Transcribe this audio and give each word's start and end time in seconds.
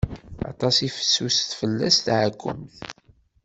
Atas 0.49 0.75
i 0.87 0.89
fessuset 0.95 1.51
fell-as 1.59 1.97
teɛkumt. 2.05 2.77